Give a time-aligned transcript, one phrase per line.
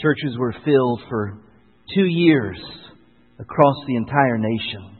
[0.00, 1.38] churches were filled for
[1.94, 2.58] two years
[3.38, 4.96] across the entire nation.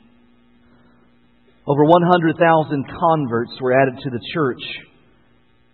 [1.67, 4.61] Over 100,000 converts were added to the church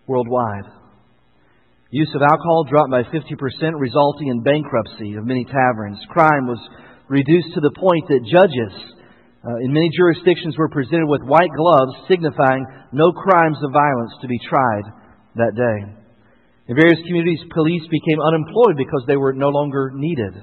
[0.07, 0.71] worldwide.
[1.91, 5.99] Use of alcohol dropped by 50%, resulting in bankruptcy of many taverns.
[6.09, 6.61] Crime was
[7.09, 8.95] reduced to the point that judges
[9.43, 14.29] uh, in many jurisdictions were presented with white gloves signifying no crimes of violence to
[14.29, 14.85] be tried
[15.35, 16.00] that day.
[16.71, 20.39] In various communities, police became unemployed because they were no longer needed.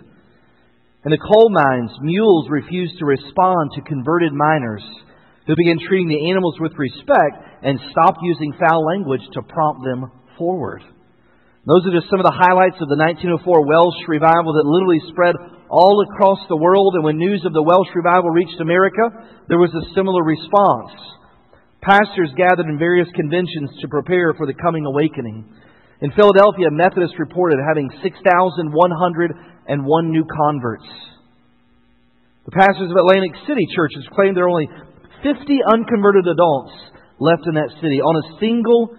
[1.08, 4.84] In the coal mines, mules refused to respond to converted miners
[5.48, 10.12] who began treating the animals with respect and stopped using foul language to prompt them
[10.36, 10.84] forward.
[11.64, 15.40] Those are just some of the highlights of the 1904 Welsh revival that literally spread
[15.72, 17.00] all across the world.
[17.00, 19.16] And when news of the Welsh revival reached America,
[19.48, 20.92] there was a similar response.
[21.80, 25.48] Pastors gathered in various conventions to prepare for the coming awakening.
[26.00, 28.70] In Philadelphia, Methodists reported having 6,101
[30.12, 30.86] new converts.
[32.46, 34.70] The pastors of Atlantic City churches claimed there were only
[35.26, 35.42] 50
[35.74, 36.74] unconverted adults
[37.20, 37.98] left in that city.
[37.98, 38.94] On a single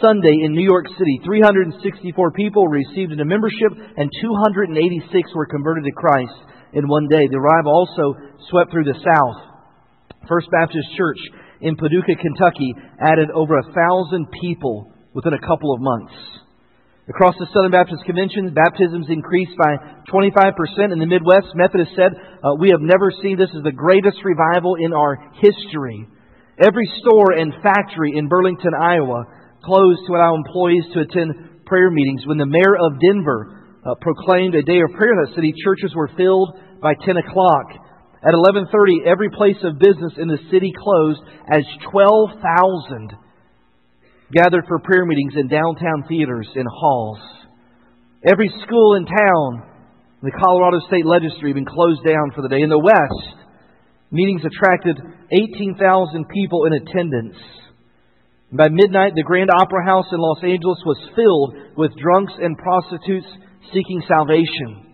[0.00, 5.92] Sunday in New York City, 364 people received a membership and 286 were converted to
[5.92, 6.38] Christ
[6.72, 7.26] in one day.
[7.26, 8.14] The revival also
[8.46, 9.42] swept through the South.
[10.30, 11.18] First Baptist Church
[11.60, 16.14] in Paducah, Kentucky added over a thousand people within a couple of months.
[17.10, 19.74] Across the Southern Baptist Convention, baptisms increased by
[20.06, 20.94] 25%.
[20.94, 24.78] In the Midwest, Methodists said, uh, We have never seen this as the greatest revival
[24.78, 26.06] in our history.
[26.62, 29.26] Every store and factory in Burlington, Iowa
[29.66, 32.22] closed to allow employees to attend prayer meetings.
[32.22, 35.96] When the mayor of Denver uh, proclaimed a day of prayer in that city, churches
[35.98, 37.66] were filled by 10 o'clock.
[38.22, 43.26] At 11:30, every place of business in the city closed as 12,000
[44.32, 47.18] gathered for prayer meetings in downtown theaters and halls.
[48.24, 49.62] Every school in town,
[50.22, 52.60] the Colorado State Legislature, even closed down for the day.
[52.60, 53.46] In the West,
[54.10, 54.98] meetings attracted
[55.30, 57.36] 18,000 people in attendance.
[58.52, 63.28] By midnight, the Grand Opera House in Los Angeles was filled with drunks and prostitutes
[63.72, 64.88] seeking salvation.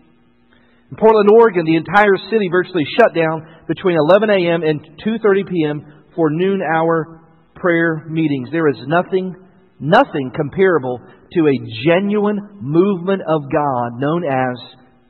[0.91, 4.61] In Portland, Oregon, the entire city virtually shut down between 11 a.m.
[4.63, 6.03] and 2:30 p.m.
[6.15, 7.24] for noon hour
[7.65, 8.49] prayer meetings.
[8.51, 9.33] There is nothing,
[9.79, 11.57] nothing comparable to a
[11.89, 14.53] genuine movement of God known as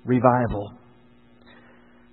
[0.06, 0.72] revival.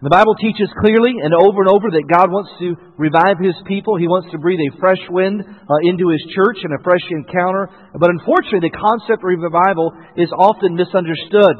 [0.02, 3.94] The Bible teaches clearly and over and over that God wants to revive His people.
[3.94, 7.70] He wants to breathe a fresh wind uh, into His church and a fresh encounter.
[7.94, 11.54] But unfortunately, the concept of revival is often misunderstood.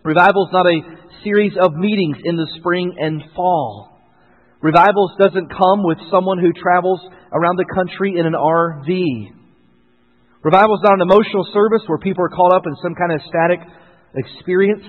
[0.00, 0.80] Revival is not a
[1.20, 3.97] series of meetings in the spring and fall.
[4.60, 7.00] Revivals doesn't come with someone who travels
[7.32, 8.90] around the country in an RV.
[10.42, 13.20] Revival is not an emotional service where people are caught up in some kind of
[13.28, 13.60] static
[14.14, 14.82] experience.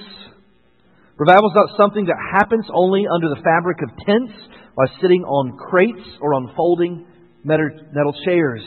[1.18, 4.34] Revival is not something that happens only under the fabric of tents
[4.74, 7.06] while sitting on crates or on folding
[7.44, 8.64] metal chairs.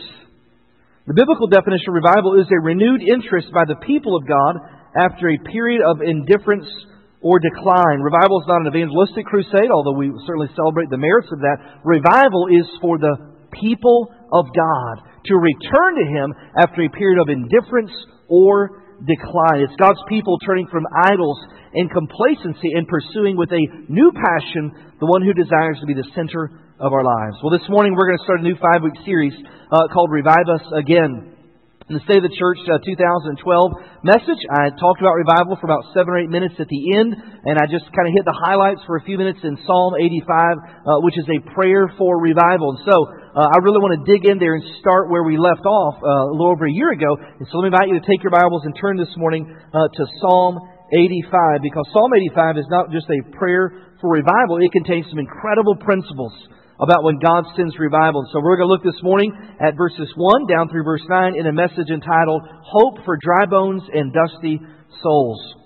[1.06, 4.54] The biblical definition of revival is a renewed interest by the people of God
[4.94, 6.66] after a period of indifference
[7.22, 8.02] or decline.
[8.02, 11.80] Revival is not an evangelistic crusade, although we certainly celebrate the merits of that.
[11.86, 13.14] Revival is for the
[13.54, 14.94] people of God
[15.30, 17.94] to return to Him after a period of indifference
[18.26, 19.62] or decline.
[19.62, 21.38] It's God's people turning from idols
[21.74, 26.06] and complacency and pursuing with a new passion the one who desires to be the
[26.14, 27.38] center of our lives.
[27.42, 29.34] Well, this morning we're going to start a new five week series
[29.70, 31.41] uh, called Revive Us Again.
[31.90, 35.90] In the State of the Church uh, 2012 message, I talked about revival for about
[35.90, 38.86] seven or eight minutes at the end, and I just kind of hit the highlights
[38.86, 42.78] for a few minutes in Psalm 85, uh, which is a prayer for revival.
[42.78, 42.94] And so
[43.34, 46.30] uh, I really want to dig in there and start where we left off uh,
[46.30, 47.18] a little over a year ago.
[47.18, 49.90] And so let me invite you to take your Bibles and turn this morning uh,
[49.90, 50.62] to Psalm
[50.94, 55.74] 85 because Psalm 85 is not just a prayer for revival, it contains some incredible
[55.82, 56.30] principles
[56.82, 58.26] about when God sends revival.
[58.32, 61.46] So we're going to look this morning at verses 1 down through verse 9 in
[61.46, 64.60] a message entitled Hope for Dry Bones and Dusty
[65.02, 65.61] Souls.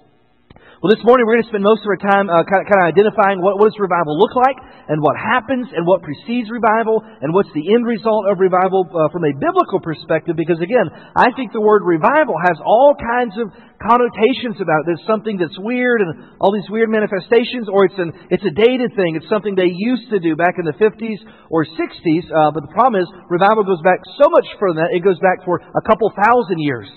[0.85, 2.85] Well, this morning we're going to spend most of our time uh, kind, of, kind
[2.85, 4.61] of identifying what, what does revival look like,
[4.93, 9.09] and what happens, and what precedes revival, and what's the end result of revival uh,
[9.09, 10.37] from a biblical perspective.
[10.37, 10.85] Because again,
[11.17, 14.93] I think the word revival has all kinds of connotations about it.
[14.93, 18.93] There's something that's weird, and all these weird manifestations, or it's an it's a dated
[19.01, 19.17] thing.
[19.17, 22.25] It's something they used to do back in the 50s or 60s.
[22.29, 25.01] Uh, but the problem is, revival goes back so much further than that.
[25.01, 26.93] It goes back for a couple thousand years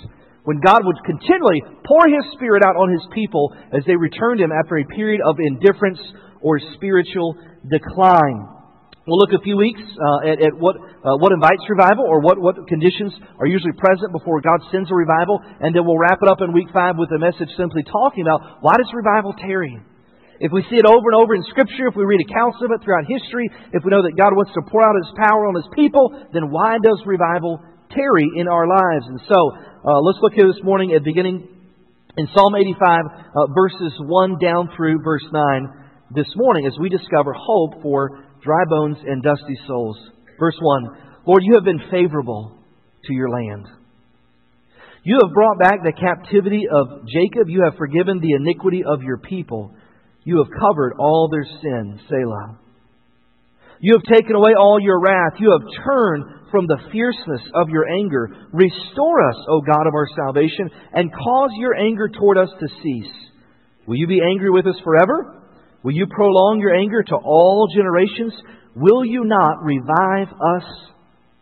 [0.50, 4.50] when God would continually pour His Spirit out on His people as they returned Him
[4.50, 6.02] after a period of indifference
[6.42, 7.38] or spiritual
[7.70, 8.50] decline.
[9.06, 12.42] We'll look a few weeks uh, at, at, what, uh, what invites revival or what,
[12.42, 15.38] what conditions are usually present before God sends a revival.
[15.38, 18.66] And then we'll wrap it up in week five with a message simply talking about
[18.66, 19.78] why does revival tarry?
[20.42, 22.82] If we see it over and over in Scripture, if we read accounts of it
[22.82, 25.70] throughout history, if we know that God wants to pour out His power on His
[25.78, 29.06] people, then why does revival tarry in our lives?
[29.08, 29.52] And so,
[29.86, 31.48] uh, let's look here this morning at beginning
[32.18, 35.70] in Psalm 85, uh, verses 1 down through verse 9
[36.12, 39.98] this morning as we discover hope for dry bones and dusty souls.
[40.40, 40.84] Verse 1
[41.26, 42.58] Lord, you have been favorable
[43.06, 43.68] to your land.
[45.04, 47.48] You have brought back the captivity of Jacob.
[47.48, 49.74] You have forgiven the iniquity of your people.
[50.24, 52.00] You have covered all their sin.
[52.10, 52.60] Selah.
[53.80, 55.40] You have taken away all your wrath.
[55.40, 58.30] You have turned from the fierceness of your anger.
[58.52, 63.14] Restore us, O God of our salvation, and cause your anger toward us to cease.
[63.88, 65.44] Will you be angry with us forever?
[65.84, 68.34] Will you prolong your anger to all generations?
[68.76, 70.64] Will you not revive us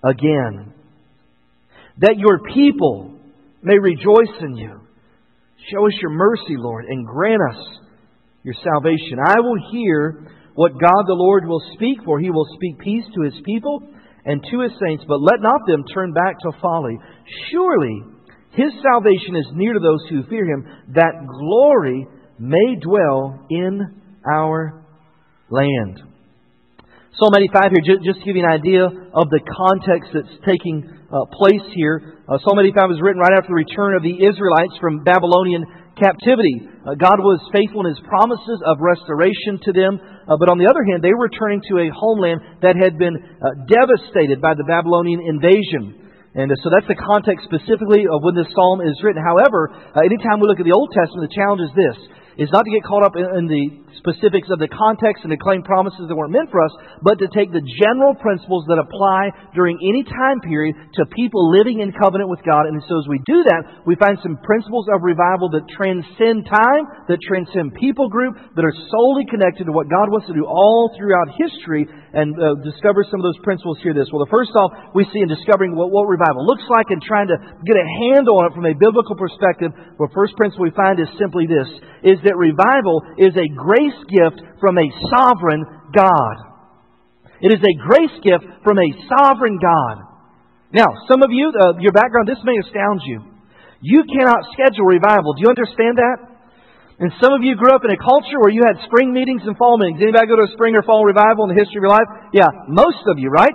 [0.03, 0.73] again?
[1.99, 3.19] That your people
[3.61, 4.81] may rejoice in you.
[5.71, 7.79] Show us your mercy, Lord, and grant us
[8.43, 9.19] your salvation.
[9.25, 13.23] I will hear what God the Lord will speak, for he will speak peace to
[13.23, 13.81] his people
[14.27, 16.99] and to his saints, but let not them turn back to folly.
[17.49, 18.03] Surely
[18.51, 22.05] his salvation is near to those who fear him, that glory
[22.37, 24.83] may dwell in our
[25.49, 26.01] land.
[27.17, 31.25] Psalm 85 here, just to give you an idea of the context that's taking uh,
[31.33, 32.21] place here.
[32.29, 35.65] Uh, Psalm 85 was written right after the return of the Israelites from Babylonian
[35.97, 36.63] captivity.
[36.85, 40.69] Uh, God was faithful in His promises of restoration to them, uh, but on the
[40.69, 44.63] other hand, they were returning to a homeland that had been uh, devastated by the
[44.63, 46.07] Babylonian invasion.
[46.37, 49.25] And uh, so that's the context specifically of when this psalm is written.
[49.25, 51.97] However, anytime we look at the Old Testament, the challenge is this
[52.37, 53.65] is not to get caught up in, the
[53.97, 56.69] specifics of the context and to claim promises that weren't meant for us,
[57.01, 61.81] but to take the general principles that apply during any time period to people living
[61.81, 62.69] in covenant with God.
[62.69, 66.85] And so as we do that, we find some principles of revival that transcend time,
[67.09, 70.93] that transcend people group, that are solely connected to what God wants to do all
[70.93, 73.93] throughout history and uh, discover some of those principles here.
[73.93, 74.09] This.
[74.09, 77.29] Well, the first off, we see in discovering what, what revival looks like and trying
[77.29, 80.97] to get a handle on it from a biblical perspective, the first principle we find
[80.97, 81.69] is simply this,
[82.01, 85.61] is that revival is a grace gift from a sovereign
[85.93, 86.35] God.
[87.37, 89.95] It is a grace gift from a sovereign God.
[90.73, 93.21] Now, some of you, uh, your background, this may astound you.
[93.79, 95.37] You cannot schedule revival.
[95.37, 96.36] Do you understand that?
[96.97, 99.53] And some of you grew up in a culture where you had spring meetings and
[99.53, 100.01] fall meetings.
[100.01, 102.09] Anybody go to a spring or fall revival in the history of your life?
[102.33, 103.53] Yeah, most of you, right?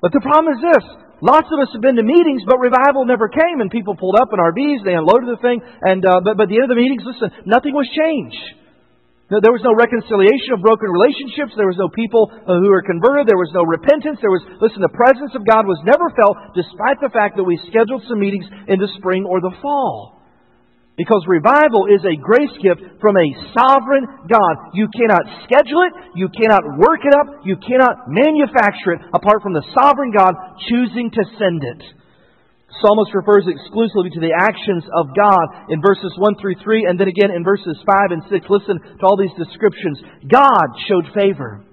[0.00, 0.84] But the problem is this.
[1.20, 4.34] Lots of us have been to meetings, but revival never came, and people pulled up
[4.34, 6.82] in RVs, they unloaded the thing, and uh, but, but at the end of the
[6.82, 8.42] meetings, listen, nothing was changed.
[9.30, 11.56] There was no reconciliation of broken relationships.
[11.56, 13.24] There was no people uh, who were converted.
[13.24, 14.20] There was no repentance.
[14.20, 17.56] There was, listen, the presence of God was never felt despite the fact that we
[17.64, 20.11] scheduled some meetings in the spring or the fall.
[20.96, 24.76] Because revival is a grace gift from a sovereign God.
[24.76, 29.56] You cannot schedule it, you cannot work it up, you cannot manufacture it apart from
[29.56, 30.36] the sovereign God
[30.68, 31.80] choosing to send it.
[32.80, 37.08] Psalmist refers exclusively to the actions of God in verses 1 through 3, and then
[37.08, 38.46] again in verses 5 and 6.
[38.48, 40.00] Listen to all these descriptions.
[40.28, 41.64] God showed favor.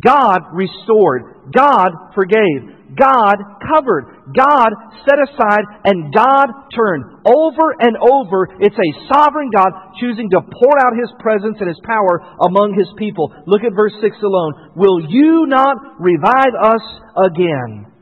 [0.00, 1.52] God restored.
[1.52, 2.77] God forgave.
[2.96, 3.36] God
[3.68, 4.32] covered.
[4.32, 4.70] God
[5.04, 7.04] set aside and God turned.
[7.26, 11.80] Over and over, it's a sovereign God choosing to pour out His presence and His
[11.84, 13.34] power among His people.
[13.46, 14.72] Look at verse 6 alone.
[14.76, 16.84] Will you not revive us
[17.16, 17.92] again?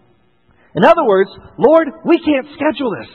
[0.77, 3.11] In other words, Lord, we can't schedule this.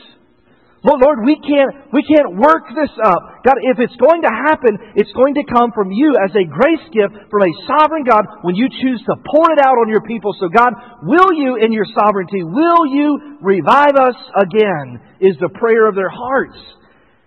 [0.82, 3.46] Lord, we can't, we can't work this up.
[3.46, 6.82] God, if it's going to happen, it's going to come from you as a grace
[6.90, 10.34] gift from a sovereign God when you choose to pour it out on your people.
[10.42, 10.74] So God,
[11.06, 14.98] will you in your sovereignty, will you revive us again?
[15.22, 16.58] Is the prayer of their hearts.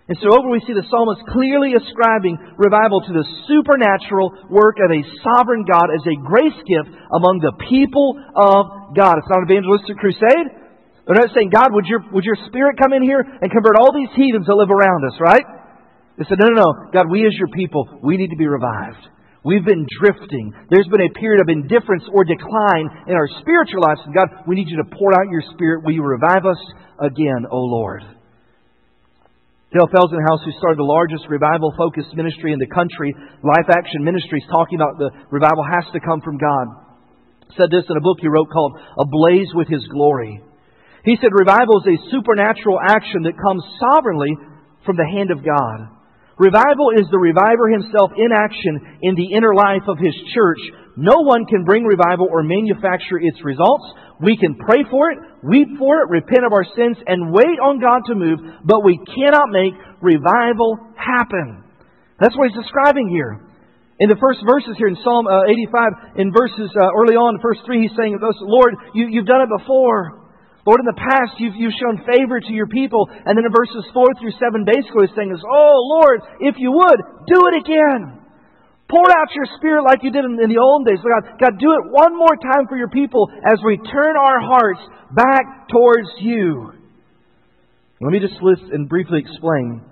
[0.06, 4.92] And so over we see the psalmist clearly ascribing revival to the supernatural work of
[4.92, 9.18] a sovereign God as a grace gift among the people of God.
[9.18, 10.65] It's not an evangelistic crusade.
[11.06, 13.94] They're not saying, God, would your, would your spirit come in here and convert all
[13.94, 15.46] these heathens that live around us, right?
[16.18, 16.70] They said, no, no, no.
[16.90, 19.06] God, we as your people, we need to be revived.
[19.46, 20.50] We've been drifting.
[20.66, 24.02] There's been a period of indifference or decline in our spiritual lives.
[24.02, 25.86] And God, we need you to pour out your spirit.
[25.86, 26.58] Will you revive us
[26.98, 28.02] again, O Lord?
[29.70, 34.42] Dale Fehsenfeld, who started the largest revival focused ministry in the country, Life Action Ministries,
[34.50, 36.66] talking about the revival has to come from God,
[37.54, 40.42] said this in a book he wrote called Ablaze with His Glory.
[41.06, 44.34] He said revival is a supernatural action that comes sovereignly
[44.82, 45.96] from the hand of God.
[46.36, 50.60] Revival is the reviver himself in action in the inner life of his church,
[50.98, 53.84] No one can bring revival or manufacture its results.
[54.20, 57.80] We can pray for it, weep for it, repent of our sins, and wait on
[57.80, 61.64] God to move, but we cannot make revival happen.
[62.18, 63.44] That's what he's describing here.
[64.00, 67.60] In the first verses here in Psalm uh, 85, in verses uh, early on, verse
[67.64, 70.25] 3, he's saying, Lord, you, you've done it before.
[70.66, 73.06] Lord, in the past, you've, you've shown favor to your people.
[73.06, 76.74] And then in verses 4 through 7, basically he's saying is, Oh, Lord, if you
[76.74, 76.98] would,
[77.30, 78.26] do it again.
[78.90, 80.98] Pour out your spirit like you did in, in the old days.
[81.02, 84.82] God, God, do it one more time for your people as we turn our hearts
[85.14, 86.74] back towards you.
[88.00, 89.82] Let me just list and briefly explain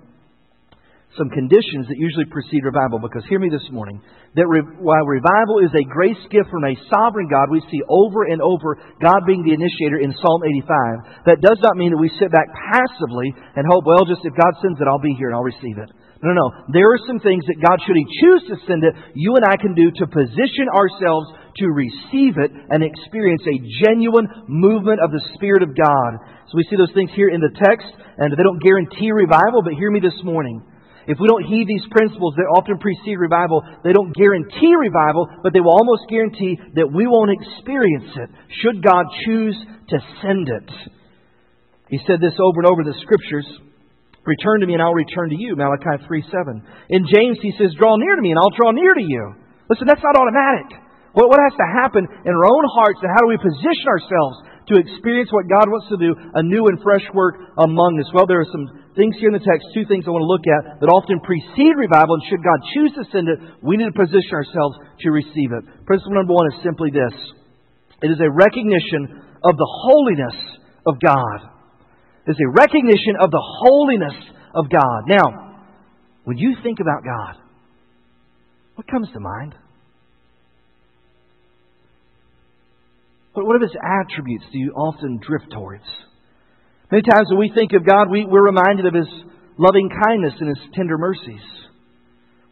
[1.17, 2.99] some conditions that usually precede revival.
[2.99, 3.99] Because hear me this morning,
[4.35, 8.27] that re- while revival is a grace gift from a sovereign God, we see over
[8.27, 11.27] and over God being the initiator in Psalm 85.
[11.31, 14.53] That does not mean that we sit back passively and hope, well, just if God
[14.59, 15.89] sends it, I'll be here and I'll receive it.
[16.23, 16.49] No, no, no.
[16.71, 19.59] There are some things that God, should He choose to send it, you and I
[19.59, 21.27] can do to position ourselves
[21.59, 26.11] to receive it and experience a genuine movement of the Spirit of God.
[26.51, 29.73] So we see those things here in the text, and they don't guarantee revival, but
[29.79, 30.63] hear me this morning.
[31.05, 35.53] If we don't heed these principles that often precede revival, they don't guarantee revival, but
[35.53, 38.29] they will almost guarantee that we won't experience it
[38.61, 39.57] should God choose
[39.89, 40.69] to send it.
[41.93, 43.45] He said this over and over in the scriptures.
[44.25, 46.65] Return to me and I'll return to you, Malachi 3 7.
[46.89, 49.37] In James, he says, Draw near to me and I'll draw near to you.
[49.69, 50.81] Listen, that's not automatic.
[51.13, 54.54] What, what has to happen in our own hearts and how do we position ourselves
[54.67, 58.09] to experience what God wants to do, a new and fresh work among us?
[58.13, 60.47] Well, there are some things here in the text, two things I want to look
[60.47, 63.97] at that often precede revival, and should God choose to send it, we need to
[63.97, 65.63] position ourselves to receive it.
[65.85, 67.13] Principle number one is simply this
[68.01, 70.37] it is a recognition of the holiness
[70.85, 71.51] of God.
[72.27, 74.17] It is a recognition of the holiness
[74.55, 74.99] of God.
[75.07, 75.61] Now,
[76.23, 77.35] when you think about God,
[78.75, 79.55] what comes to mind?
[83.35, 85.83] But what of his attributes do you often drift towards?
[86.91, 89.09] Many times when we think of God, we, we're reminded of His
[89.57, 91.41] loving kindness and His tender mercies.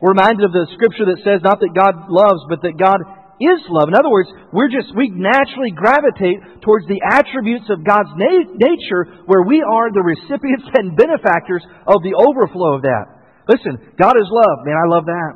[0.02, 2.98] We're reminded of the scripture that says not that God loves, but that God
[3.38, 3.88] is love.
[3.88, 9.22] In other words, we're just, we naturally gravitate towards the attributes of God's na- nature
[9.30, 13.06] where we are the recipients and benefactors of the overflow of that.
[13.46, 14.66] Listen, God is love.
[14.66, 15.34] Man, I love that.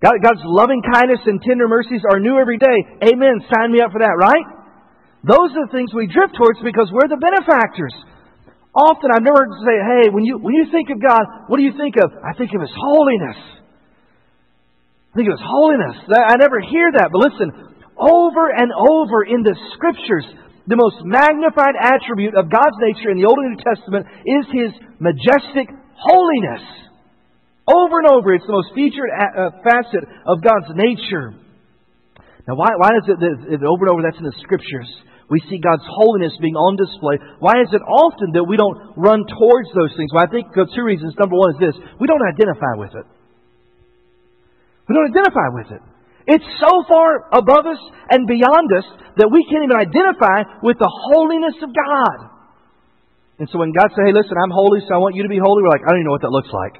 [0.00, 2.78] God, God's loving kindness and tender mercies are new every day.
[3.04, 3.44] Amen.
[3.52, 4.63] Sign me up for that, right?
[5.24, 7.96] Those are the things we drift towards because we're the benefactors.
[8.76, 11.64] Often I've never heard say, hey, when you, when you think of God, what do
[11.64, 12.12] you think of?
[12.20, 13.38] I think of His holiness.
[15.10, 15.96] I think of His holiness.
[16.12, 17.08] I never hear that.
[17.08, 17.48] But listen,
[17.96, 20.28] over and over in the Scriptures,
[20.66, 24.72] the most magnified attribute of God's nature in the Old and New Testament is His
[25.00, 26.64] majestic holiness.
[27.64, 31.32] Over and over, it's the most featured uh, facet of God's nature.
[32.44, 34.90] Now, why, why is it that over and over that's in the Scriptures?
[35.34, 37.18] We see God's holiness being on display.
[37.42, 40.14] Why is it often that we don't run towards those things?
[40.14, 41.18] Well, I think for two reasons.
[41.18, 43.02] Number one is this we don't identify with it.
[44.86, 45.82] We don't identify with it.
[46.38, 47.82] It's so far above us
[48.14, 48.86] and beyond us
[49.18, 52.30] that we can't even identify with the holiness of God.
[53.42, 55.42] And so when God says, hey, listen, I'm holy, so I want you to be
[55.42, 56.78] holy, we're like, I don't even know what that looks like.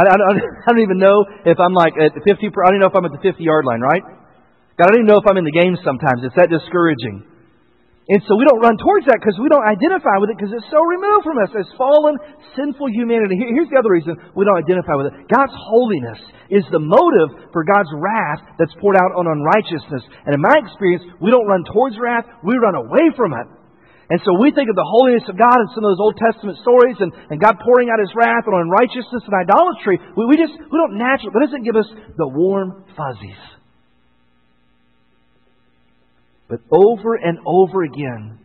[0.00, 0.32] I, I, I
[0.72, 3.12] don't even know if I'm like at 50, I don't even know if I'm at
[3.12, 4.00] the 50 yard line, right?
[4.80, 6.24] God, I don't even know if I'm in the game sometimes.
[6.24, 7.28] It's that discouraging.
[8.10, 10.66] And so we don't run towards that because we don't identify with it because it's
[10.74, 12.18] so removed from us as fallen,
[12.58, 13.38] sinful humanity.
[13.38, 15.30] Here's the other reason we don't identify with it.
[15.30, 16.18] God's holiness
[16.50, 20.02] is the motive for God's wrath that's poured out on unrighteousness.
[20.26, 23.46] And in my experience, we don't run towards wrath, we run away from it.
[24.10, 26.58] And so we think of the holiness of God in some of those Old Testament
[26.58, 30.02] stories and, and God pouring out His wrath on unrighteousness and idolatry.
[30.18, 33.61] We, we just, we don't naturally, that doesn't give us the warm fuzzies.
[36.52, 38.36] But over and over again,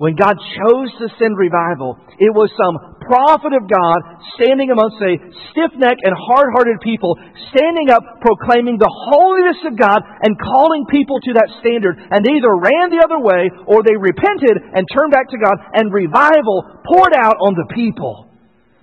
[0.00, 4.00] when God chose to send revival, it was some prophet of God
[4.32, 5.20] standing amongst a
[5.52, 7.20] stiff necked and hard hearted people,
[7.52, 12.00] standing up proclaiming the holiness of God and calling people to that standard.
[12.00, 15.60] And they either ran the other way or they repented and turned back to God,
[15.76, 18.32] and revival poured out on the people.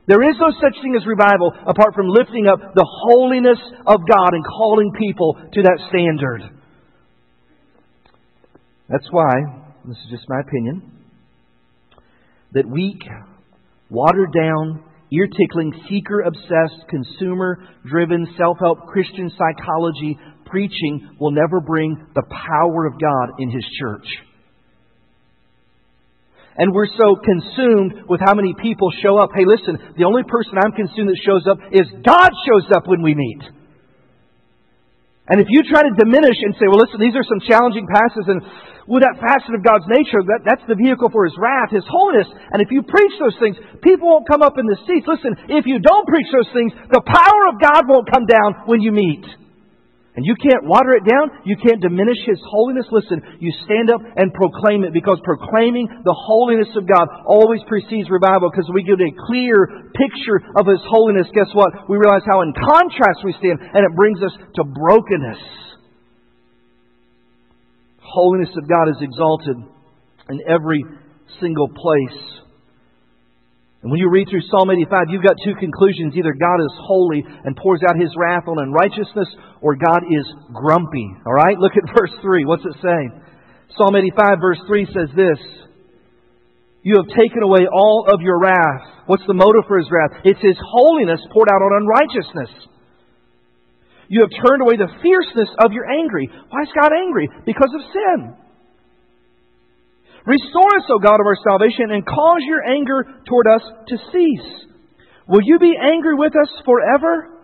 [0.06, 3.58] There is no such thing as revival apart from lifting up the holiness
[3.90, 6.57] of God and calling people to that standard.
[8.89, 9.34] That's why,
[9.86, 10.91] this is just my opinion,
[12.53, 13.01] that weak,
[13.89, 21.60] watered down, ear tickling, seeker obsessed, consumer driven, self help Christian psychology preaching will never
[21.60, 24.08] bring the power of God in His church.
[26.58, 29.29] And we're so consumed with how many people show up.
[29.36, 33.03] Hey, listen, the only person I'm consumed that shows up is God shows up when
[33.03, 33.44] we meet.
[35.29, 38.25] And if you try to diminish and say, well, listen, these are some challenging passages,
[38.32, 38.41] and
[38.88, 42.27] with that facet of God's nature, that, that's the vehicle for His wrath, His holiness.
[42.56, 45.03] And if you preach those things, people won't come up in the seats.
[45.03, 48.79] Listen, if you don't preach those things, the power of God won't come down when
[48.79, 49.27] you meet.
[50.17, 51.46] And you can't water it down.
[51.46, 52.89] You can't diminish His holiness.
[52.89, 58.10] Listen, you stand up and proclaim it because proclaiming the holiness of God always precedes
[58.10, 61.29] revival because we get a clear picture of His holiness.
[61.38, 61.86] Guess what?
[61.86, 65.67] We realize how in contrast we stand and it brings us to brokenness.
[68.08, 69.58] Holiness of God is exalted
[70.30, 70.84] in every
[71.40, 72.38] single place.
[73.84, 76.16] And when you read through Psalm 85, you've got two conclusions.
[76.18, 79.30] Either God is holy and pours out his wrath on unrighteousness,
[79.62, 81.08] or God is grumpy.
[81.26, 81.58] All right?
[81.58, 82.46] Look at verse 3.
[82.46, 83.02] What's it say?
[83.78, 85.40] Psalm 85, verse 3 says this
[86.82, 89.06] You have taken away all of your wrath.
[89.06, 90.26] What's the motive for his wrath?
[90.26, 92.77] It's his holiness poured out on unrighteousness.
[94.10, 96.20] You have turned away the fierceness of your anger.
[96.50, 97.30] Why is God angry?
[97.46, 98.20] Because of sin.
[100.28, 104.68] Restore us, O God of our salvation, and cause your anger toward us to cease.
[105.28, 107.38] Will you be angry with us forever?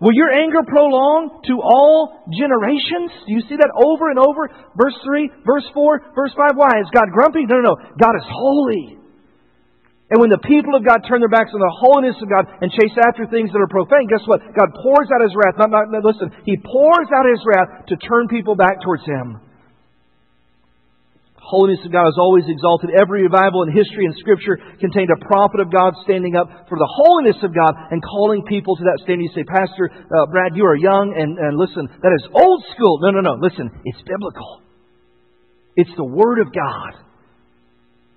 [0.00, 3.12] Will your anger prolong to all generations?
[3.28, 4.50] Do you see that over and over?
[4.74, 6.56] Verse 3, verse 4, verse 5.
[6.56, 6.80] Why?
[6.80, 7.46] Is God grumpy?
[7.46, 7.76] No, no, no.
[8.00, 9.01] God is holy.
[10.12, 12.68] And when the people of God turn their backs on the holiness of God and
[12.68, 14.44] chase after things that are profane, guess what?
[14.52, 15.56] God pours out His wrath.
[15.56, 19.40] Not, not, listen, He pours out His wrath to turn people back towards Him.
[21.40, 22.92] Holiness of God is always exalted.
[22.92, 26.88] Every revival in history and Scripture contained a prophet of God standing up for the
[26.92, 29.24] holiness of God and calling people to that standing.
[29.24, 33.00] You say, Pastor uh, Brad, you are young, and, and listen, that is old school.
[33.00, 33.40] No, no, no.
[33.40, 34.60] Listen, it's biblical.
[35.72, 37.11] It's the Word of God.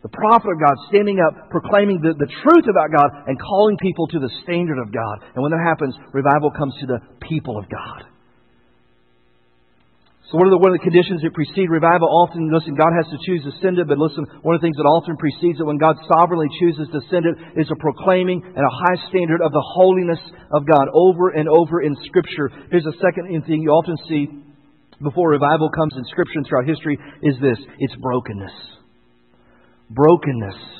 [0.05, 4.05] The prophet of God standing up, proclaiming the, the truth about God, and calling people
[4.13, 5.25] to the standard of God.
[5.33, 8.05] And when that happens, revival comes to the people of God.
[10.29, 13.09] So one of the one of the conditions that precede revival often listen, God has
[13.09, 15.65] to choose to send it, but listen, one of the things that often precedes it
[15.65, 19.57] when God sovereignly chooses to send it is a proclaiming and a high standard of
[19.57, 20.21] the holiness
[20.53, 22.53] of God over and over in Scripture.
[22.69, 24.29] Here's a second thing you often see
[25.01, 26.93] before revival comes in Scripture and throughout history
[27.25, 28.84] is this it's brokenness.
[29.89, 30.75] Brokenness.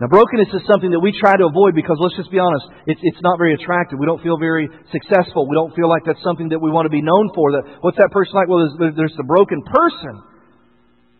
[0.00, 3.00] Now, brokenness is something that we try to avoid because, let's just be honest, it's,
[3.04, 4.00] it's not very attractive.
[4.00, 5.44] We don't feel very successful.
[5.44, 7.52] We don't feel like that's something that we want to be known for.
[7.52, 8.48] That, what's that person like?
[8.48, 10.24] Well, there's, there's the broken person.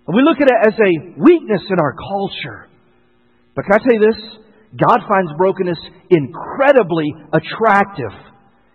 [0.09, 2.73] And we look at it as a weakness in our culture.
[3.53, 4.21] But can I tell you this?
[4.81, 8.17] God finds brokenness incredibly attractive.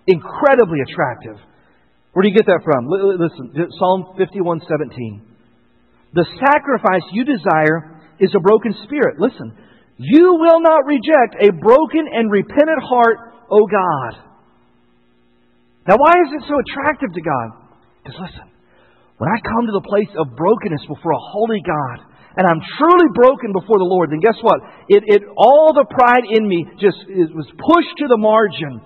[0.06, 1.42] Incredibly attractive.
[2.14, 2.86] Where do you get that from?
[2.94, 5.35] Listen, Psalm 51 17.
[6.16, 9.20] The sacrifice you desire is a broken spirit.
[9.20, 9.52] Listen,
[10.00, 13.20] you will not reject a broken and repentant heart,
[13.52, 14.24] O God.
[15.88, 17.48] Now, why is it so attractive to God?
[18.02, 18.48] Because listen,
[19.20, 22.00] when I come to the place of brokenness before a holy God,
[22.36, 24.60] and I'm truly broken before the Lord, then guess what?
[24.88, 28.82] It, it all the pride in me just was pushed to the margin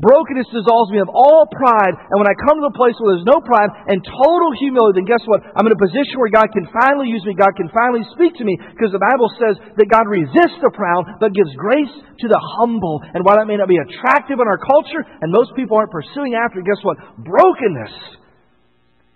[0.00, 1.92] Brokenness dissolves me of all pride.
[1.92, 5.08] And when I come to the place where there's no pride and total humility, then
[5.08, 5.44] guess what?
[5.44, 7.36] I'm in a position where God can finally use me.
[7.36, 11.20] God can finally speak to me because the Bible says that God resists the proud
[11.20, 13.04] but gives grace to the humble.
[13.12, 16.32] And while that may not be attractive in our culture and most people aren't pursuing
[16.32, 16.96] after, guess what?
[17.20, 17.92] Brokenness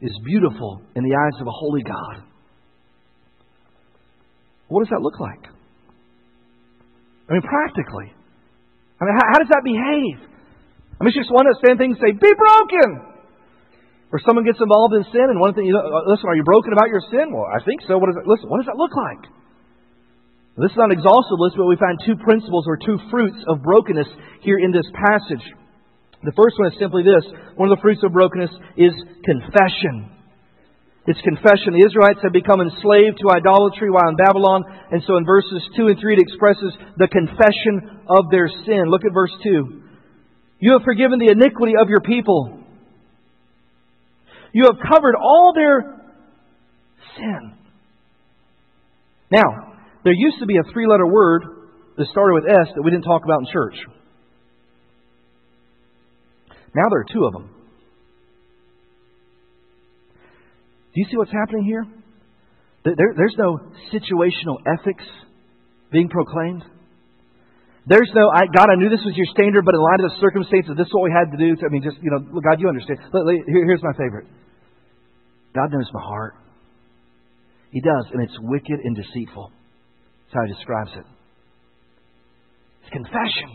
[0.04, 2.28] is beautiful in the eyes of a holy God.
[4.68, 5.48] What does that look like?
[7.24, 8.12] I mean, practically.
[9.00, 10.33] I mean, how, how does that behave?
[10.98, 13.14] I mean, just one of those things say, be broken.
[14.14, 16.46] Or someone gets involved in sin, and one thing, you know, uh, listen, are you
[16.46, 17.34] broken about your sin?
[17.34, 17.98] Well, I think so.
[17.98, 19.26] What does it, listen, what does that look like?
[20.54, 23.66] This is not an exhaustive list, but we find two principles or two fruits of
[23.66, 24.06] brokenness
[24.46, 25.42] here in this passage.
[26.22, 27.26] The first one is simply this.
[27.58, 28.94] One of the fruits of brokenness is
[29.26, 30.14] confession.
[31.10, 31.74] It's confession.
[31.74, 34.62] The Israelites have become enslaved to idolatry while in Babylon.
[34.94, 38.88] And so in verses 2 and 3, it expresses the confession of their sin.
[38.88, 39.83] Look at verse 2.
[40.64, 42.58] You have forgiven the iniquity of your people.
[44.54, 46.00] You have covered all their
[47.18, 47.52] sin.
[49.30, 49.74] Now,
[50.04, 51.42] there used to be a three letter word
[51.98, 53.74] that started with S that we didn't talk about in church.
[56.74, 57.50] Now there are two of them.
[60.94, 61.86] Do you see what's happening here?
[62.84, 63.60] There, there's no
[63.92, 65.04] situational ethics
[65.92, 66.62] being proclaimed.
[67.86, 70.16] There's no, I, God, I knew this was your standard, but in light of the
[70.16, 71.52] circumstances, this is what we had to do.
[71.60, 72.96] I mean, just, you know, God, you understand.
[73.12, 74.24] Here, here's my favorite
[75.52, 76.34] God knows my heart.
[77.70, 79.52] He does, and it's wicked and deceitful.
[79.52, 81.06] That's how he describes it.
[82.82, 83.50] It's confession.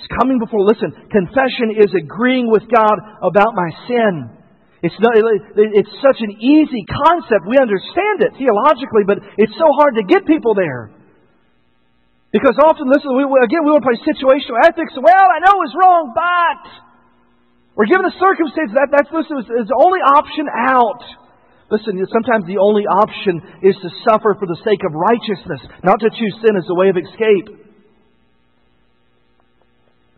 [0.00, 0.64] It's coming before.
[0.64, 4.32] Listen, confession is agreeing with God about my sin.
[4.80, 7.44] It's, not, it's such an easy concept.
[7.48, 11.03] We understand it theologically, but it's so hard to get people there.
[12.34, 14.90] Because often, listen, we, again, we want to play situational ethics.
[14.98, 16.62] Well, I know it's wrong, but
[17.78, 20.98] we're given a circumstance that that's listen, is the only option out.
[21.70, 26.10] Listen, sometimes the only option is to suffer for the sake of righteousness, not to
[26.10, 27.54] choose sin as a way of escape.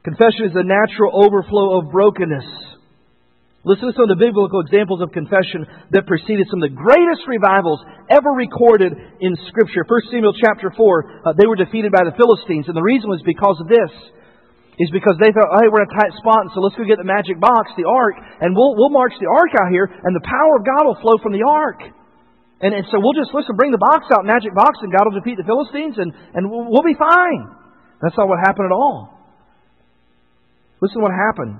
[0.00, 2.48] Confession is the natural overflow of brokenness.
[3.66, 7.26] Listen to some of the biblical examples of confession that preceded some of the greatest
[7.26, 9.82] revivals ever recorded in Scripture.
[9.82, 13.26] 1 Samuel chapter 4, uh, they were defeated by the Philistines, and the reason was
[13.26, 13.90] because of this.
[14.76, 17.00] Is because they thought, hey, we're in a tight spot, and so let's go get
[17.00, 20.22] the magic box, the ark, and we'll, we'll march the ark out here, and the
[20.22, 21.80] power of God will flow from the ark.
[22.60, 25.16] And, and so we'll just, listen, bring the box out, magic box, and God will
[25.16, 27.50] defeat the Philistines, and, and we'll, we'll be fine.
[28.04, 29.16] That's not what happened at all.
[30.84, 31.56] Listen to what happened.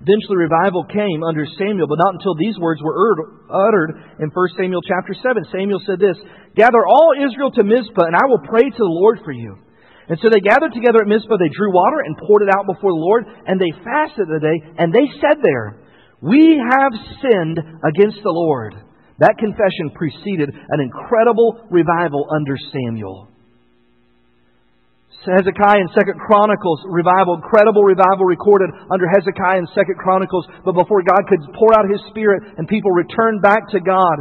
[0.00, 2.96] Eventually, revival came under Samuel, but not until these words were
[3.52, 5.44] uttered in 1 Samuel chapter 7.
[5.52, 6.16] Samuel said this
[6.56, 9.60] Gather all Israel to Mizpah, and I will pray to the Lord for you.
[10.08, 12.90] And so they gathered together at Mizpah, they drew water and poured it out before
[12.90, 15.84] the Lord, and they fasted the day, and they said there,
[16.24, 18.74] We have sinned against the Lord.
[19.20, 23.28] That confession preceded an incredible revival under Samuel.
[25.28, 31.04] Hezekiah and Second Chronicles revival, incredible revival recorded under Hezekiah and Second Chronicles, but before
[31.04, 34.16] God could pour out His Spirit and people returned back to God.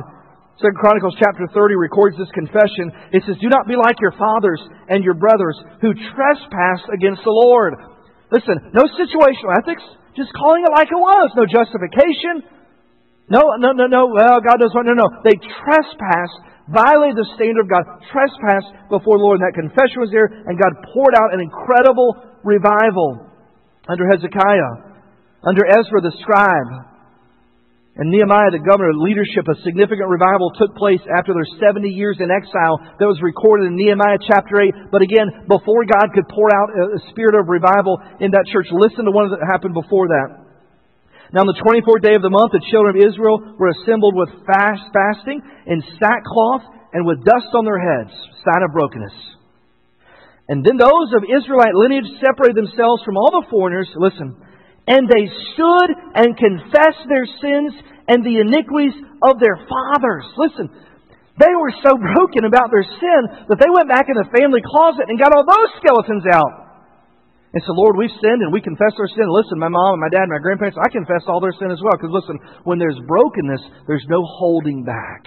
[0.59, 2.91] Second Chronicles chapter 30 records this confession.
[3.15, 4.59] It says, Do not be like your fathers
[4.91, 7.79] and your brothers who trespassed against the Lord.
[8.27, 9.81] Listen, no situational ethics,
[10.19, 11.31] just calling it like it was.
[11.39, 12.43] No justification.
[13.31, 14.11] No, no, no, no.
[14.11, 15.09] Well, God does not want No, no.
[15.23, 19.41] They trespassed violated the standard of God, trespassed before the Lord.
[19.41, 23.25] And that confession was there, and God poured out an incredible revival
[23.89, 24.95] under Hezekiah,
[25.43, 26.89] under Ezra the scribe,
[27.99, 28.95] and Nehemiah the governor.
[28.95, 33.67] Leadership, a significant revival took place after their 70 years in exile that was recorded
[33.67, 34.87] in Nehemiah chapter 8.
[34.87, 39.03] But again, before God could pour out a spirit of revival in that church, listen
[39.03, 40.48] to one that happened before that.
[41.29, 44.33] Now, on the 24th day of the month, the children of Israel were assembled with
[44.49, 45.37] fast, fasting
[45.69, 48.09] in sackcloth and with dust on their heads,
[48.41, 49.13] sign of brokenness.
[50.49, 54.33] And then those of Israelite lineage separated themselves from all the foreigners, listen,
[54.89, 57.77] and they stood and confessed their sins
[58.09, 60.25] and the iniquities of their fathers.
[60.33, 60.73] Listen,
[61.37, 63.21] they were so broken about their sin
[63.53, 66.68] that they went back in the family closet and got all those skeletons out.
[67.49, 69.25] And so, Lord, we've sinned and we confess our sin.
[69.25, 71.81] Listen, my mom and my dad and my grandparents, I confess all their sin as
[71.81, 71.97] well.
[71.97, 75.25] Because listen, when there's brokenness, there's no holding back.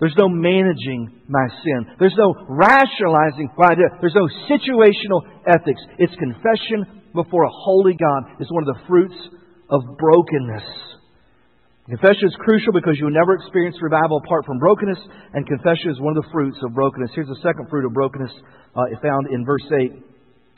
[0.00, 1.96] There's no managing my sin.
[1.96, 3.88] There's no rationalizing what I did.
[4.04, 5.80] There's no situational ethics.
[5.96, 9.16] It's confession before a holy God is one of the fruits
[9.70, 10.68] of brokenness.
[11.88, 14.98] Confession is crucial because you will never experience revival apart from brokenness,
[15.32, 17.12] and confession is one of the fruits of brokenness.
[17.14, 18.32] Here's the second fruit of brokenness
[18.76, 20.13] uh, found in verse 8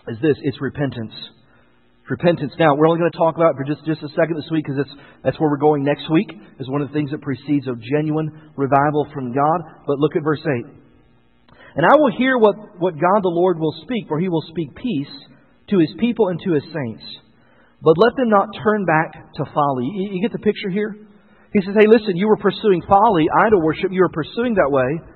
[0.08, 1.14] is this it's repentance.
[2.08, 2.52] Repentance.
[2.58, 4.62] Now, we're only going to talk about it for just, just a second this week
[4.64, 7.66] because that's that's where we're going next week, is one of the things that precedes
[7.66, 9.58] a genuine revival from God.
[9.86, 10.70] But look at verse 8.
[11.76, 14.74] And I will hear what, what God the Lord will speak, for he will speak
[14.74, 15.12] peace
[15.68, 17.04] to his people and to his saints.
[17.82, 19.84] But let them not turn back to folly.
[19.84, 20.96] You, you get the picture here?
[21.52, 25.15] He says, Hey, listen, you were pursuing folly, idol worship, you were pursuing that way.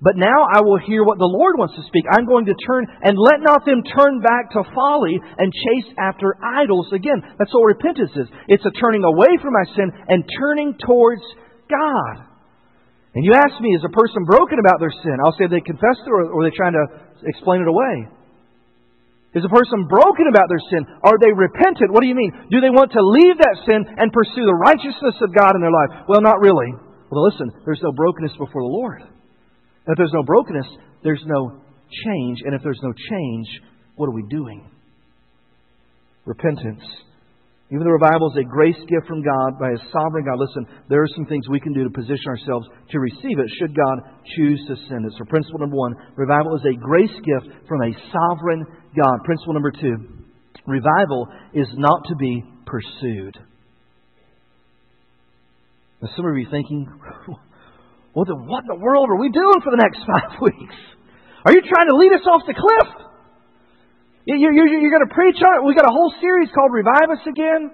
[0.00, 2.08] But now I will hear what the Lord wants to speak.
[2.08, 6.40] I'm going to turn, and let not them turn back to folly and chase after
[6.40, 7.20] idols again.
[7.36, 8.28] That's what repentance is.
[8.48, 11.20] It's a turning away from my sin and turning towards
[11.68, 12.30] God.
[13.12, 15.20] And you ask me, is a person broken about their sin?
[15.20, 16.86] I'll say they confessed it or, or are they trying to
[17.28, 18.08] explain it away?
[19.36, 20.88] Is a person broken about their sin?
[21.04, 21.92] Are they repentant?
[21.92, 22.32] What do you mean?
[22.48, 25.74] Do they want to leave that sin and pursue the righteousness of God in their
[25.74, 26.08] life?
[26.08, 26.72] Well, not really.
[27.12, 29.09] Well, listen, there's no brokenness before the Lord.
[29.90, 30.66] If there's no brokenness,
[31.02, 31.62] there's no
[32.06, 32.38] change.
[32.44, 33.48] And if there's no change,
[33.96, 34.70] what are we doing?
[36.24, 36.82] Repentance.
[37.70, 41.02] Even the revival is a grace gift from God by a sovereign God, listen, there
[41.02, 43.98] are some things we can do to position ourselves to receive it should God
[44.34, 45.12] choose to send it.
[45.16, 49.22] So, principle number one revival is a grace gift from a sovereign God.
[49.24, 49.96] Principle number two
[50.66, 53.38] revival is not to be pursued.
[56.02, 56.86] Now, some of you thinking,
[58.14, 60.78] well, then what in the world are we doing for the next five weeks?
[61.46, 62.88] Are you trying to lead us off the cliff?
[64.26, 65.66] You're, you're, you're going to preach on it.
[65.66, 67.72] We've got a whole series called Revive Us Again.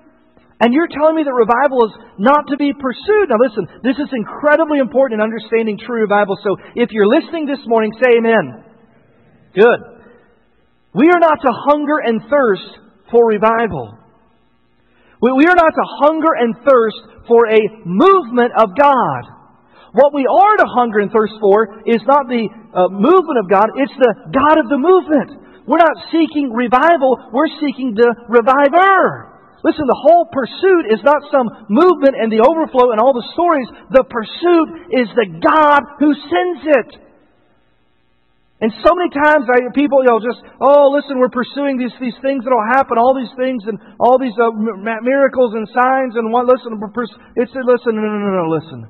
[0.57, 3.29] And you're telling me that revival is not to be pursued.
[3.29, 6.38] Now listen, this is incredibly important in understanding true revival.
[6.40, 8.64] So if you're listening this morning, say amen.
[9.53, 9.81] Good.
[10.96, 12.72] We are not to hunger and thirst
[13.12, 13.99] for revival.
[15.20, 16.96] We are not to hunger and thirst
[17.29, 19.36] for a movement of God.
[19.97, 23.73] What we are to hunger and thirst for is not the uh, movement of God,
[23.81, 25.65] it's the God of the movement.
[25.65, 29.33] We're not seeking revival, we're seeking the reviver.
[29.65, 33.67] Listen, the whole pursuit is not some movement and the overflow and all the stories.
[33.97, 34.69] The pursuit
[35.01, 36.91] is the God who sends it.
[38.61, 42.17] And so many times I, people, you know, just, oh, listen, we're pursuing these, these
[42.21, 46.29] things that will happen, all these things and all these uh, miracles and signs and
[46.29, 46.77] what, listen,
[47.37, 48.81] it's, listen, no, no, no, no, listen.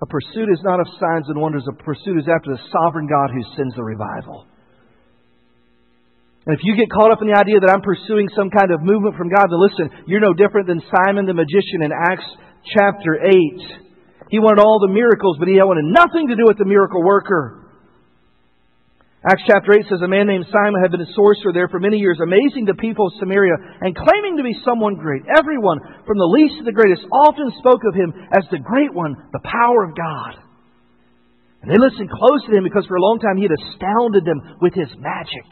[0.00, 1.66] A pursuit is not of signs and wonders.
[1.68, 4.46] A pursuit is after the sovereign God who sends the revival.
[6.46, 8.80] And if you get caught up in the idea that I'm pursuing some kind of
[8.80, 12.24] movement from God, then listen, you're no different than Simon the magician in Acts
[12.72, 14.32] chapter 8.
[14.32, 17.67] He wanted all the miracles, but he wanted nothing to do with the miracle worker.
[19.28, 22.00] Acts chapter 8 says, A man named Simon had been a sorcerer there for many
[22.00, 23.52] years, amazing the people of Samaria
[23.84, 25.20] and claiming to be someone great.
[25.28, 29.12] Everyone, from the least to the greatest, often spoke of him as the great one,
[29.36, 30.32] the power of God.
[31.60, 34.64] And they listened close to him because for a long time he had astounded them
[34.64, 35.44] with his magic.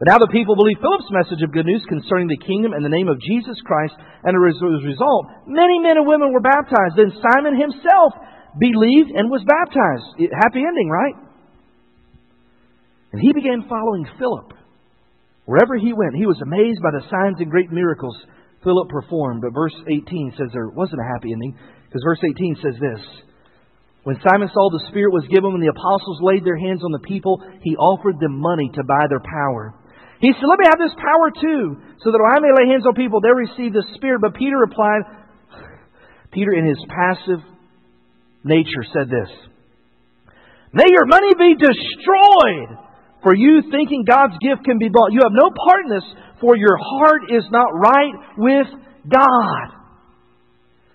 [0.00, 2.94] But now the people believed Philip's message of good news concerning the kingdom and the
[2.94, 3.92] name of Jesus Christ,
[4.24, 6.96] and as a result, many men and women were baptized.
[6.96, 8.16] Then Simon himself
[8.56, 10.24] believed and was baptized.
[10.32, 11.27] Happy ending, right?
[13.12, 14.52] And he began following Philip.
[15.48, 18.16] Wherever he went, he was amazed by the signs and great miracles
[18.62, 19.40] Philip performed.
[19.40, 21.56] But verse 18 says there wasn't a happy ending,
[21.88, 23.02] because verse 18 says this
[24.04, 27.06] When Simon saw the Spirit was given, when the apostles laid their hands on the
[27.06, 29.72] people, he offered them money to buy their power.
[30.20, 32.92] He said, Let me have this power too, so that I may lay hands on
[32.92, 34.20] people, they receive the Spirit.
[34.20, 35.08] But Peter replied,
[36.36, 37.40] Peter, in his passive
[38.44, 39.32] nature, said this
[40.76, 42.87] May your money be destroyed
[43.22, 45.12] for you thinking God's gift can be bought.
[45.12, 46.08] You have no part in this,
[46.40, 48.68] for your heart is not right with
[49.10, 49.78] God.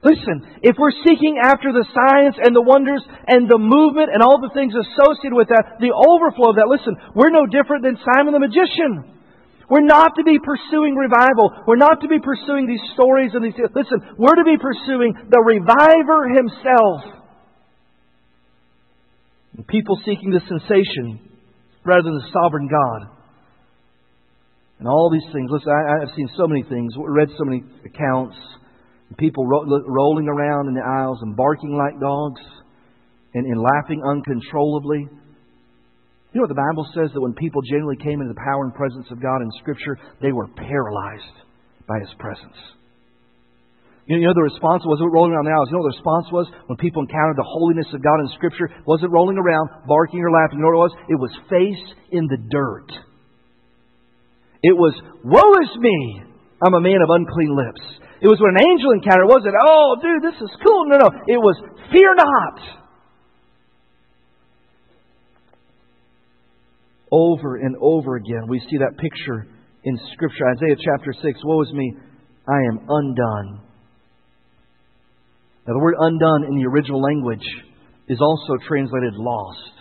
[0.04, 4.36] Listen, if we're seeking after the science and the wonders and the movement and all
[4.40, 8.36] the things associated with that, the overflow of that, listen, we're no different than Simon
[8.36, 9.16] the magician.
[9.72, 11.56] We're not to be pursuing revival.
[11.64, 13.56] We're not to be pursuing these stories and these.
[13.56, 17.24] Listen, we're to be pursuing the reviver himself.
[19.72, 21.33] People seeking the sensation
[21.86, 23.18] rather than the sovereign God.
[24.80, 25.50] And all these things.
[25.52, 28.36] Listen, I, have seen so many things, read so many accounts.
[29.18, 32.42] People ro- rolling around in the aisles and barking like dogs
[33.34, 35.08] and, and laughing uncontrollably.
[36.34, 37.14] You know what the Bible says?
[37.14, 40.32] That when people genuinely came into the power and presence of God in Scripture, they
[40.32, 41.38] were paralyzed
[41.88, 42.58] by His presence.
[44.06, 45.72] You know, the response wasn't rolling around the aisles.
[45.72, 48.68] You know what the response was when people encountered the holiness of God in Scripture?
[48.84, 50.60] Wasn't rolling around, barking or laughing.
[50.60, 50.96] You know what it was?
[51.08, 52.92] It was face in the dirt.
[54.60, 54.92] It was,
[55.24, 56.24] woe is me,
[56.60, 57.84] I'm a man of unclean lips.
[58.20, 60.88] It was when an angel encountered, it wasn't, oh, dude, this is cool.
[60.88, 61.10] No, no.
[61.28, 61.56] It was,
[61.92, 62.60] fear not.
[67.12, 69.48] Over and over again, we see that picture
[69.84, 70.48] in Scripture.
[70.56, 71.96] Isaiah chapter 6, woe is me,
[72.48, 73.73] I am undone.
[75.68, 77.46] Now, the word undone in the original language
[78.08, 79.74] is also translated lost.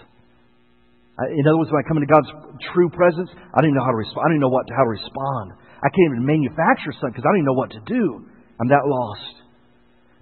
[1.37, 2.31] In other words, when I come into God's
[2.73, 4.23] true presence, I don't even know how to respond.
[4.23, 5.47] I don't even know what to, how to respond.
[5.83, 8.27] I can't even manufacture something because I don't even know what to do.
[8.59, 9.43] I'm that lost.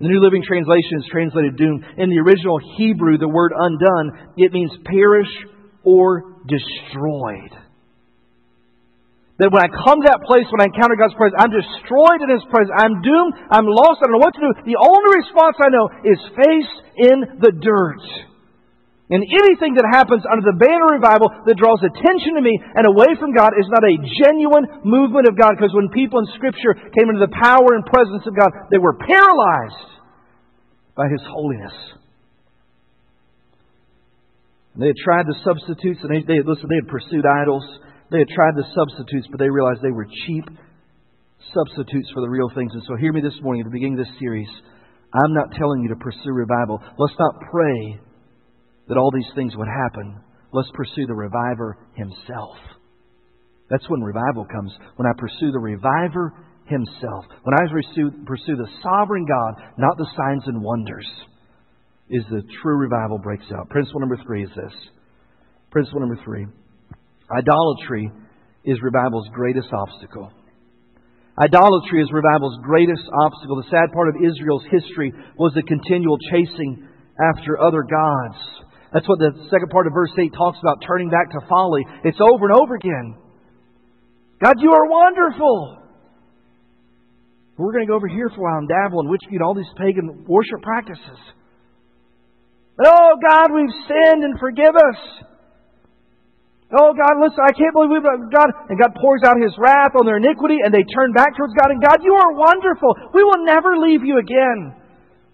[0.01, 1.85] The New Living Translation is translated doomed.
[2.01, 5.29] In the original Hebrew, the word undone, it means perish
[5.85, 7.53] or destroyed.
[9.41, 12.29] That when I come to that place, when I encounter God's presence, I'm destroyed in
[12.29, 12.77] His presence.
[12.77, 13.33] I'm doomed.
[13.49, 14.05] I'm lost.
[14.05, 14.53] I don't know what to do.
[14.69, 16.73] The only response I know is face
[17.09, 18.05] in the dirt.
[19.11, 22.85] And anything that happens under the banner of revival that draws attention to me and
[22.85, 25.57] away from God is not a genuine movement of God.
[25.57, 28.95] Because when people in Scripture came into the power and presence of God, they were
[29.01, 29.89] paralyzed
[30.95, 31.75] by His holiness.
[34.77, 36.69] And They had tried the substitutes, and they, they listen.
[36.69, 37.65] They had pursued idols.
[38.11, 40.45] They had tried the substitutes, but they realized they were cheap
[41.55, 42.73] substitutes for the real things.
[42.75, 44.49] And so, hear me this morning at the beginning of this series.
[45.15, 46.83] I'm not telling you to pursue revival.
[46.99, 48.01] Let's not pray
[48.89, 50.21] that all these things would happen.
[50.53, 52.57] Let's pursue the reviver himself.
[53.71, 54.73] That's when revival comes.
[54.97, 56.35] When I pursue the reviver
[56.67, 57.25] himself.
[57.43, 61.07] When I pursue, the sovereign God, not the signs and wonders,
[62.09, 63.69] is the true revival breaks out.
[63.69, 64.73] Principle number three is this.
[65.71, 66.47] Principle number three.
[67.31, 68.11] Idolatry
[68.65, 70.33] is revival's greatest obstacle.
[71.39, 73.57] Idolatry is revival's greatest obstacle.
[73.63, 78.37] The sad part of Israel's history was the continual chasing after other gods.
[78.93, 81.87] That's what the second part of verse 8 talks about, turning back to folly.
[82.05, 83.15] It's over and over again.
[84.43, 85.79] God, you are wonderful.
[87.57, 89.71] We're going to go over here for a while and dabble and witch all these
[89.77, 91.21] pagan worship practices.
[92.77, 95.30] But Oh, God, we've sinned and forgive us.
[96.71, 98.49] Oh, God, listen, I can't believe we've God.
[98.71, 101.75] And God pours out His wrath on their iniquity and they turn back towards God.
[101.75, 102.95] And God, you are wonderful.
[103.13, 104.79] We will never leave you again.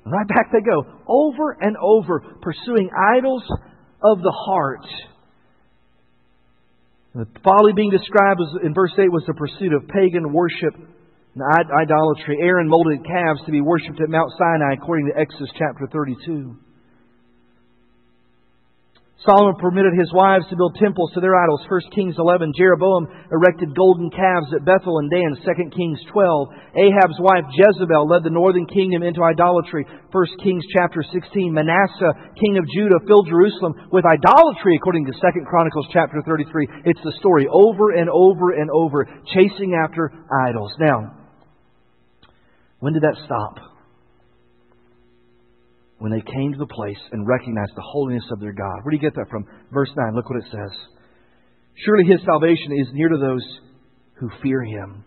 [0.07, 3.43] Right back they go, over and over, pursuing idols
[4.03, 4.87] of the heart.
[7.15, 12.39] The folly being described in verse 8 was the pursuit of pagan worship and idolatry.
[12.41, 16.57] Aaron molded calves to be worshipped at Mount Sinai according to Exodus chapter 32.
[19.25, 21.65] Solomon permitted his wives to build temples to their idols.
[21.73, 22.53] 1 Kings 11.
[22.53, 25.33] Jeroboam erected golden calves at Bethel and Dan.
[25.41, 26.49] 2 Kings 12.
[26.77, 29.87] Ahab's wife Jezebel led the northern kingdom into idolatry.
[30.13, 31.49] 1 Kings chapter 16.
[31.49, 36.69] Manasseh, king of Judah, filled Jerusalem with idolatry according to 2 Chronicles chapter 33.
[36.85, 40.77] It's the story over and over and over, chasing after idols.
[40.79, 41.17] Now,
[42.81, 43.76] when did that stop?
[45.99, 48.85] When they came to the place and recognized the holiness of their God.
[48.85, 49.47] Where do you get that from?
[49.73, 50.73] Verse 9, look what it says.
[51.85, 53.45] Surely his salvation is near to those
[54.21, 55.05] who fear him.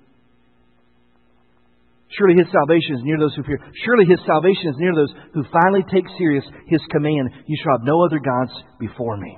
[2.17, 3.61] Surely his salvation is near to those who fear.
[3.85, 7.77] Surely his salvation is near to those who finally take serious his command, You shall
[7.77, 9.37] have no other gods before me.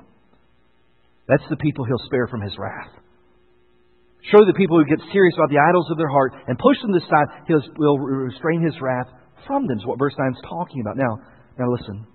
[1.27, 2.91] That's the people he'll spare from his wrath.
[4.29, 6.93] Surely the people who get serious about the idols of their heart and push them
[6.93, 9.07] aside, he'll, will restrain his wrath
[9.47, 10.95] from them, is what verse 9 is talking about.
[10.95, 11.19] Now,
[11.57, 12.07] now listen.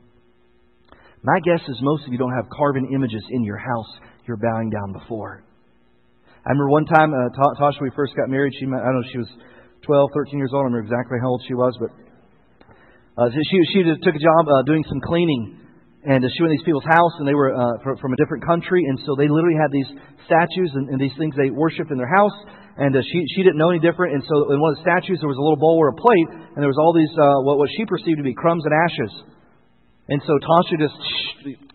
[1.22, 3.90] My guess is most of you don't have carven images in your house
[4.27, 5.42] you're bowing down before.
[6.46, 9.18] I remember one time, uh, Tasha, we first got married, she, I don't know, she
[9.18, 9.31] was
[9.83, 10.62] 12, 13 years old.
[10.62, 11.90] I don't remember exactly how old she was, but
[13.18, 15.59] uh, she, she took a job uh, doing some cleaning.
[16.07, 18.46] And uh, she went to these people's house, and they were uh, from, a different
[18.46, 19.90] country, and so they literally had these
[20.22, 22.35] statues and, and these things they worshipped in their house.
[22.77, 25.17] And uh, she she didn't know any different, and so in one of the statues
[25.25, 27.57] there was a little bowl or a plate, and there was all these uh, what
[27.57, 29.12] what she perceived to be crumbs and ashes.
[30.12, 30.99] And so Tasha just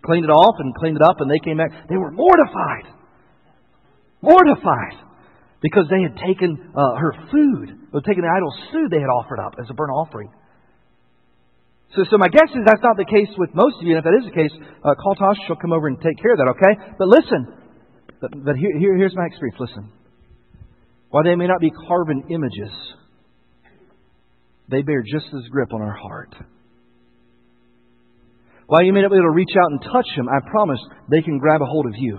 [0.05, 1.89] cleaned it off and cleaned it up, and they came back.
[1.89, 2.85] They were mortified.
[4.21, 5.09] Mortified.
[5.61, 9.13] Because they had taken uh, her food, they had taken the idol's food they had
[9.13, 10.29] offered up as a burnt offering.
[11.93, 13.97] So, so my guess is that's not the case with most of you.
[13.97, 15.37] And if that is the case, uh, call Tasha.
[15.45, 16.73] She'll come over and take care of that, okay?
[16.97, 17.41] But listen.
[18.21, 19.59] But, but here, here, here's my experience.
[19.59, 19.91] Listen.
[21.11, 22.71] While they may not be carbon images,
[24.69, 26.33] they bear just as grip on our heart.
[28.67, 31.21] While you may not be able to reach out and touch them, I promise they
[31.21, 32.17] can grab a hold of you.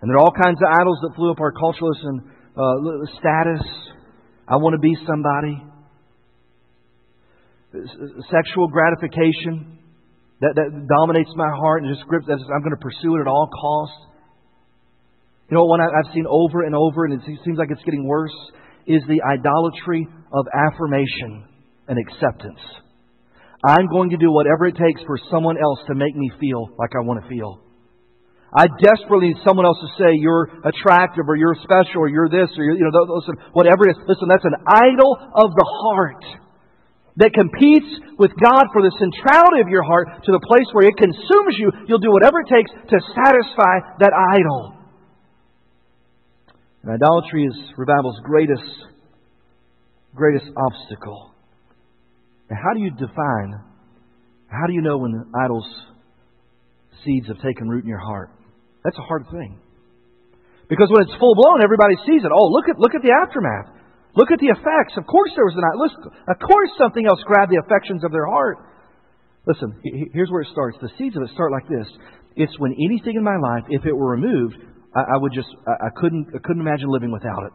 [0.00, 1.88] And there are all kinds of idols that flew up our culture.
[2.02, 2.20] and
[2.56, 2.74] uh,
[3.18, 3.64] status.
[4.46, 5.56] I want to be somebody.
[8.28, 9.78] Sexual gratification
[10.40, 12.26] that, that dominates my heart and just grips.
[12.28, 14.11] I'm going to pursue it at all costs.
[15.52, 18.32] You know, one I've seen over and over, and it seems like it's getting worse,
[18.88, 21.44] is the idolatry of affirmation
[21.92, 22.56] and acceptance.
[23.60, 26.96] I'm going to do whatever it takes for someone else to make me feel like
[26.96, 27.60] I want to feel.
[28.56, 32.48] I desperately need someone else to say you're attractive or you're special or you're this
[32.56, 34.00] or you're, you know listen whatever it is.
[34.08, 36.24] Listen, that's an idol of the heart
[37.20, 40.96] that competes with God for the centrality of your heart to the place where it
[40.96, 41.68] consumes you.
[41.92, 44.80] You'll do whatever it takes to satisfy that idol.
[46.82, 48.62] And idolatry is revival's greatest
[50.14, 51.32] greatest obstacle.
[52.50, 53.54] Now, how do you define,
[54.48, 55.68] how do you know when idol's
[57.04, 58.30] seeds have taken root in your heart?
[58.84, 59.58] That's a hard thing.
[60.68, 62.30] Because when it's full blown, everybody sees it.
[62.32, 63.72] Oh, look at, look at the aftermath.
[64.14, 64.96] Look at the effects.
[64.96, 66.12] Of course there was an idol.
[66.28, 68.58] Of course something else grabbed the affections of their heart.
[69.46, 69.80] Listen,
[70.12, 70.76] here's where it starts.
[70.80, 71.88] The seeds of it start like this.
[72.36, 74.56] It's when anything in my life, if it were removed,
[74.94, 77.52] I, I would just, I, I couldn't, I couldn't imagine living without it.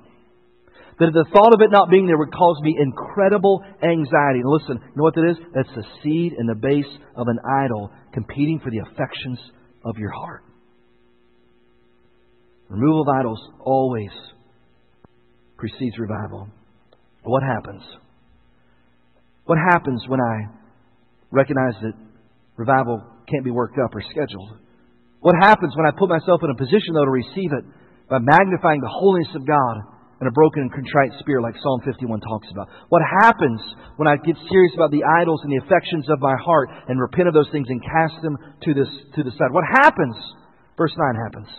[1.00, 4.42] That the thought of it not being there would cause me incredible anxiety.
[4.42, 5.38] And listen, you know what that is?
[5.54, 9.40] That's the seed and the base of an idol competing for the affections
[9.86, 10.44] of your heart.
[12.70, 14.10] Removal of idols always
[15.56, 16.50] precedes revival.
[17.24, 17.84] What happens?
[19.46, 20.36] What happens when I
[21.32, 21.94] recognize that
[22.56, 24.60] revival can't be worked up or scheduled?
[25.28, 27.68] What happens when I put myself in a position, though, to receive it
[28.08, 29.76] by magnifying the holiness of God
[30.24, 32.72] and a broken and contrite spirit, like Psalm 51 talks about.
[32.88, 33.60] What happens
[34.00, 37.28] when I get serious about the idols and the affections of my heart and repent
[37.28, 38.88] of those things and cast them to, this,
[39.20, 39.52] to the side?
[39.52, 40.16] What happens?
[40.80, 41.52] Verse 9 happens.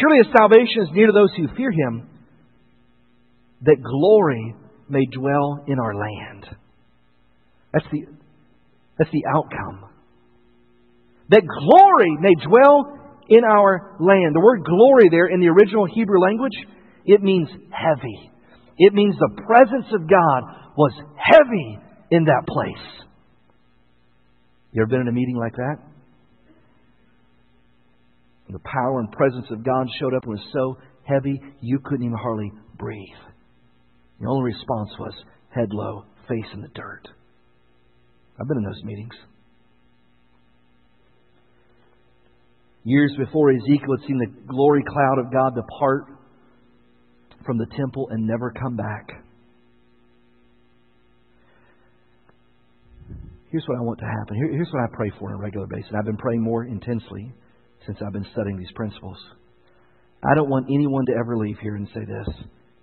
[0.00, 2.08] Surely his salvation is near to those who fear him,
[3.68, 4.56] that glory
[4.88, 6.48] may dwell in our land.
[7.76, 8.08] That's the,
[8.96, 9.91] that's the outcome.
[11.30, 12.98] That glory may dwell
[13.28, 14.34] in our land.
[14.34, 16.56] The word glory there in the original Hebrew language,
[17.04, 18.30] it means heavy.
[18.78, 20.42] It means the presence of God
[20.76, 21.78] was heavy
[22.10, 23.06] in that place.
[24.72, 25.76] You ever been in a meeting like that?
[28.48, 32.18] The power and presence of God showed up and was so heavy you couldn't even
[32.18, 33.22] hardly breathe.
[34.20, 35.14] The only response was
[35.50, 37.08] head low, face in the dirt.
[38.38, 39.14] I've been in those meetings.
[42.84, 46.04] Years before, Ezekiel had seen the glory cloud of God depart
[47.46, 49.08] from the temple and never come back.
[53.50, 54.36] Here's what I want to happen.
[54.36, 55.92] Here, here's what I pray for on a regular basis.
[55.96, 57.32] I've been praying more intensely
[57.86, 59.18] since I've been studying these principles.
[60.24, 62.34] I don't want anyone to ever leave here and say this,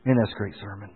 [0.06, 0.92] man, that's a great sermon.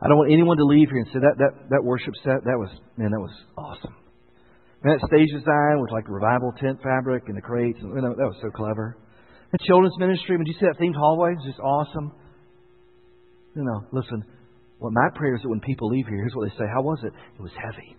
[0.00, 2.58] I don't want anyone to leave here and say that that, that worship set, that
[2.58, 3.94] was man, that was awesome.
[4.82, 8.26] And that stage design with like revival tent fabric and the crates, and, that, that
[8.26, 8.96] was so clever.
[9.52, 12.10] The children's ministry, when you see that themed hallway, it's just awesome.
[13.54, 14.24] You know, listen,
[14.78, 16.64] what my prayer is that when people leave here, here's what they say.
[16.72, 17.12] How was it?
[17.38, 17.96] It was heavy.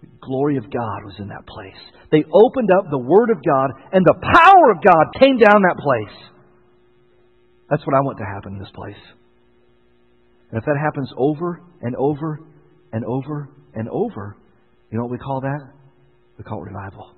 [0.00, 1.82] The glory of God was in that place.
[2.12, 5.76] They opened up the Word of God, and the power of God came down that
[5.82, 6.16] place.
[7.68, 9.02] That's what I want to happen in this place.
[10.50, 12.40] And if that happens over and over
[12.92, 14.36] and over and over,
[14.90, 15.72] you know what we call that?
[16.38, 17.14] We call it revival.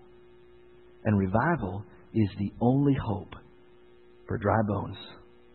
[1.04, 3.34] And revival is the only hope
[4.26, 4.96] for dry bones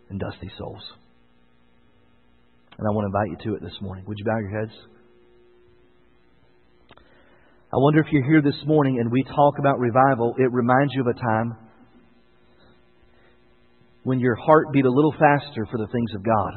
[0.09, 0.81] and dusty souls.
[2.77, 4.03] And I want to invite you to it this morning.
[4.07, 4.71] Would you bow your heads?
[7.73, 11.01] I wonder if you're here this morning and we talk about revival, it reminds you
[11.01, 11.57] of a time
[14.03, 16.53] when your heart beat a little faster for the things of God